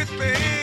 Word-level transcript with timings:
everything. 0.00 0.59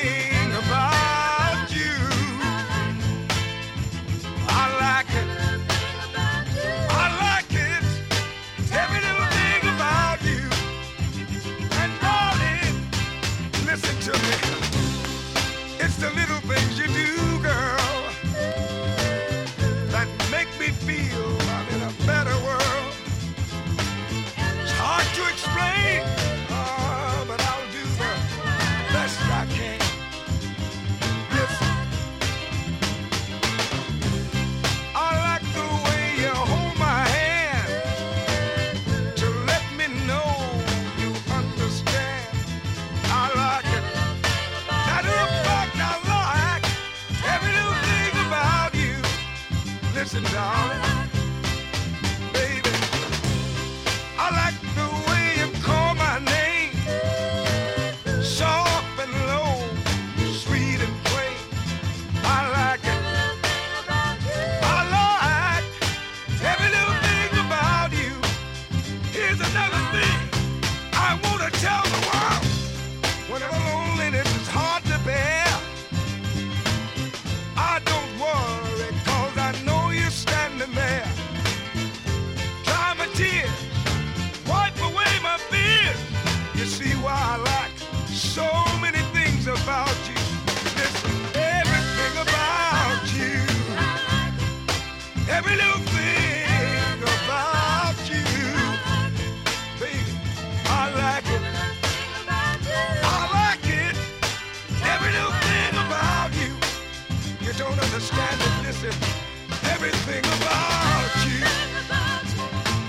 everything 109.74 110.24
about 110.38 111.12
you. 111.26 111.42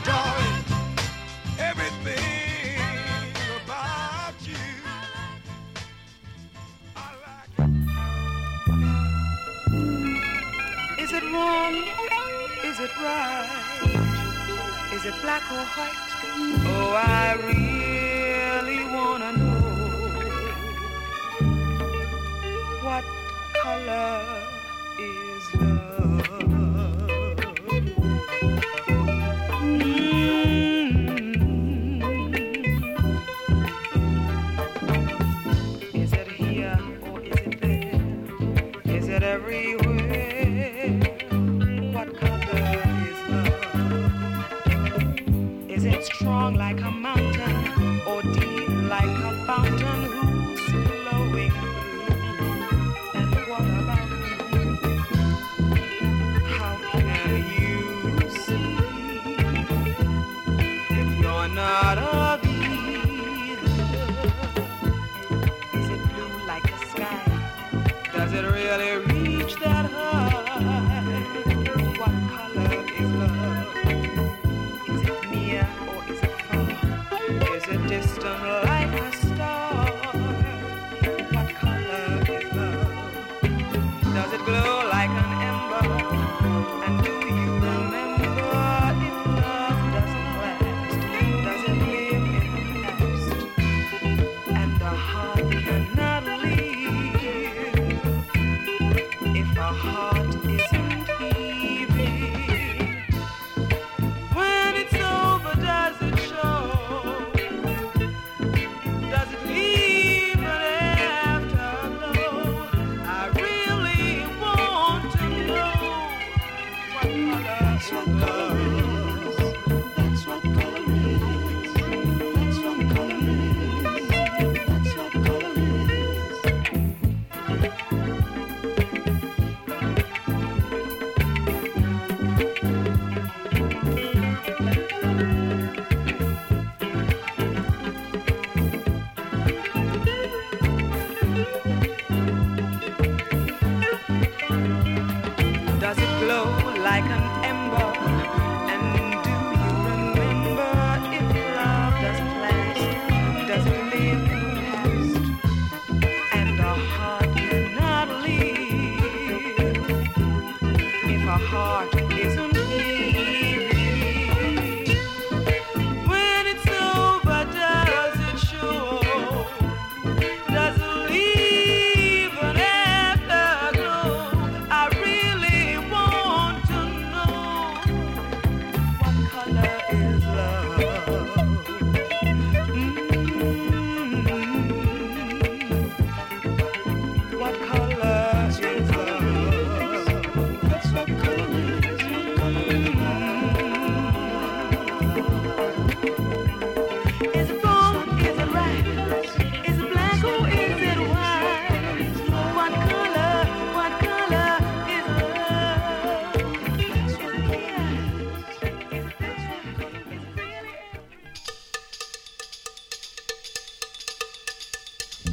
Darling, 0.04 0.64
everything 1.58 2.80
about 3.64 4.34
you. 4.46 4.64
Is 11.02 11.12
it 11.12 11.24
wrong? 11.32 11.74
Is 12.64 12.78
it 12.80 12.92
right? 13.00 13.48
Is 14.94 15.04
it 15.04 15.14
black 15.22 15.42
or 15.52 15.64
white? 15.76 16.08
Oh, 16.64 16.92
I 16.94 17.34
really 17.48 18.84
wanna 18.94 19.32
know 19.32 19.58
what 22.82 23.04
color 23.62 24.37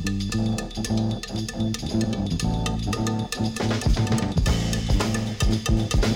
Thank 0.05 0.35
you. 6.05 6.14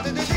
Rather 0.00 0.12
than 0.12 0.29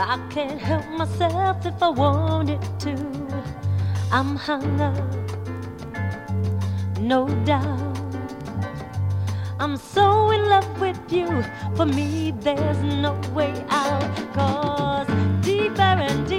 I 0.00 0.16
can't 0.30 0.60
help 0.60 0.88
myself 0.90 1.66
if 1.66 1.82
I 1.82 1.88
wanted 1.88 2.62
to. 2.80 2.94
I'm 4.12 4.36
hung 4.36 4.80
up, 4.80 4.96
no 7.00 7.26
doubt. 7.44 7.98
I'm 9.58 9.76
so 9.76 10.30
in 10.30 10.48
love 10.48 10.80
with 10.80 11.00
you. 11.12 11.42
For 11.74 11.84
me, 11.84 12.32
there's 12.38 12.78
no 12.78 13.20
way 13.34 13.52
out. 13.70 14.32
Cause 14.34 15.08
deeper 15.42 15.82
and 15.82 16.28
deeper. 16.28 16.37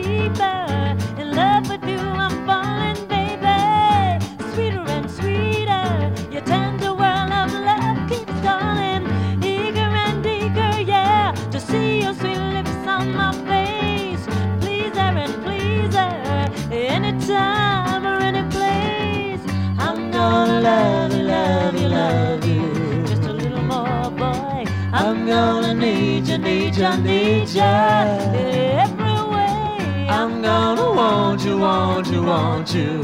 you, 26.30 26.38
need 26.38 26.76
you, 26.76 26.98
need 26.98 27.50
you 27.50 27.62
every 27.62 29.20
way. 29.32 30.08
I'm 30.08 30.42
gonna 30.44 30.92
want 30.92 31.44
you, 31.44 31.58
want 31.58 32.08
you, 32.08 32.22
want 32.22 32.74
you 32.76 33.02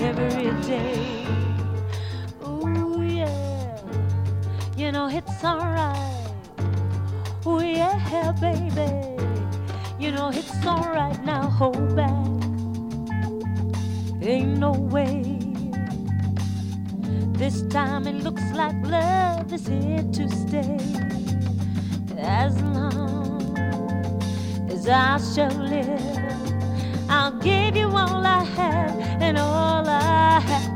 every 0.00 0.52
day. 0.62 1.26
Ooh 2.46 3.02
yeah, 3.02 3.80
you 4.76 4.92
know 4.92 5.08
it's 5.08 5.42
alright. 5.42 6.30
Ooh 7.46 7.60
yeah, 7.60 8.32
baby, 8.40 8.90
you 9.98 10.12
know 10.12 10.30
it's 10.32 10.64
alright. 10.64 11.20
Now 11.24 11.48
hold 11.48 11.96
back, 11.96 12.26
ain't 14.22 14.58
no 14.58 14.70
way. 14.70 15.38
This 17.32 17.62
time 17.62 18.06
it 18.06 18.22
looks 18.22 18.44
like 18.52 18.76
love 18.84 19.52
is 19.52 19.66
here 19.66 20.04
to 20.12 20.28
stay 20.28 21.21
as 22.22 22.60
long 22.62 23.56
as 24.70 24.88
I 24.88 25.18
shall 25.18 25.50
live. 25.50 26.00
I'll 27.08 27.32
give 27.38 27.76
you 27.76 27.88
all 27.88 28.24
I 28.24 28.44
have 28.44 29.00
and 29.20 29.36
all 29.38 29.86
I 29.86 30.40
have. 30.40 30.71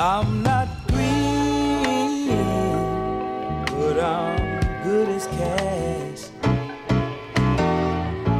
I'm 0.00 0.44
not 0.44 0.68
green, 0.86 2.28
but 3.66 3.98
I'm 3.98 4.60
good 4.84 5.08
as 5.08 5.26
cash. 5.26 6.30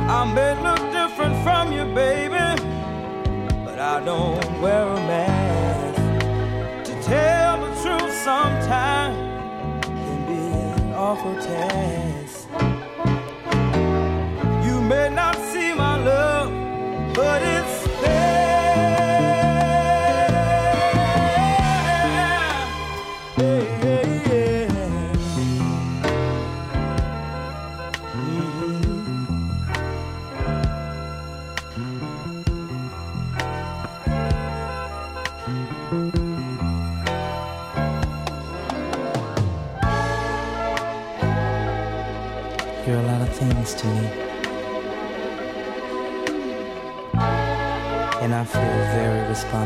I 0.09 0.33
may 0.37 0.55
look 0.63 0.79
different 0.93 1.35
from 1.43 1.73
you, 1.73 1.85
baby, 1.97 2.63
but 3.65 3.81
I 3.81 4.01
don't 4.05 4.61
wear 4.63 4.85
a 4.87 4.95
mask. 4.95 6.93
To 6.93 7.03
tell 7.03 7.61
the 7.61 7.73
truth 7.83 8.15
sometimes 8.23 9.17
can 9.85 10.27
be 10.27 10.83
an 10.83 10.93
awful 10.93 11.35
task. 11.43 12.18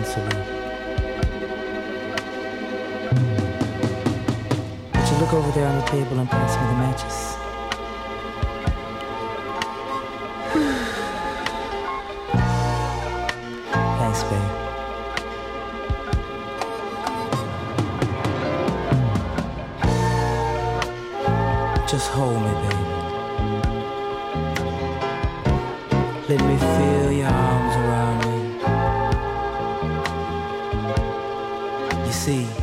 counseling. 0.02 0.26
Would 4.94 5.08
you 5.08 5.16
look 5.18 5.32
over 5.32 5.50
there 5.52 5.66
on 5.66 5.76
the 5.78 5.84
table 5.86 6.18
and 6.18 6.28
pass 6.28 6.56
me 6.56 6.66
the 6.66 6.74
matches? 6.74 7.36
Thanks, 13.98 14.22
babe. 14.24 14.50
Just 21.88 22.08
hold 22.10 22.42
me, 22.42 22.52
baby. 22.62 22.86
Let 26.28 26.40
me 26.48 26.56
feel 26.56 27.12
your 27.12 27.51
see. 32.22 32.61